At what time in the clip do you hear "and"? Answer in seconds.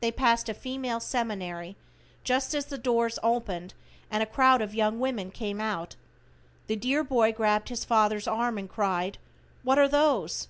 4.10-4.22, 8.58-8.68